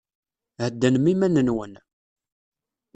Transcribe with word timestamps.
Heddnem 0.61 1.05
iman-nwen. 1.13 1.73